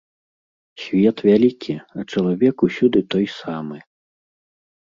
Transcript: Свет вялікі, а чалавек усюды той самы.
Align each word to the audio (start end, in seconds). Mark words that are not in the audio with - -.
Свет 0.83 1.17
вялікі, 1.29 1.75
а 1.97 2.05
чалавек 2.11 2.55
усюды 2.69 2.99
той 3.15 3.25
самы. 3.39 3.77